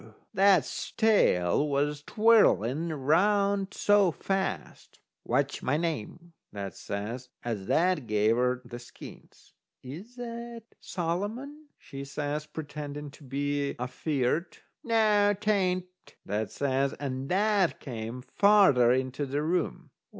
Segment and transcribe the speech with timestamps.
[0.33, 4.99] that's tail was twirling round so fast.
[5.21, 9.53] "What's my name?" that says, as that gave her the skeins.
[9.83, 14.57] "Is that Solomon?" she says, pretending to be afeard.
[14.83, 15.85] "Noo, 'tain't,"
[16.25, 19.91] that says, and that came farther into the room.